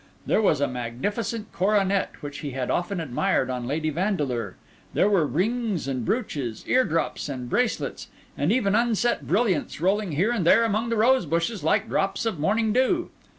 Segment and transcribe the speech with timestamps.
[0.25, 4.55] There was a magnificent coronet which he had often admired on Lady Vandeleur;
[4.95, 10.31] there were rings and brooches, ear drops and bracelets, and even unset brilliants rolling here
[10.31, 13.11] and there among the rosebushes like drops of morning dew.